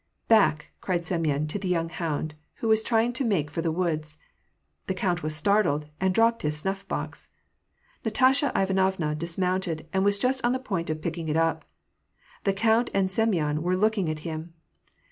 [0.27, 3.71] "Back," cried Semyon to the young hound, which was try ing to make for the
[3.71, 4.17] woods.
[4.87, 7.27] The count was startled, and dropped his snuff box.
[8.03, 11.65] Nastasya Ivanovna dismounted, and was just on the point of picking it up.
[12.45, 14.55] The count and Sem yon were looking at him.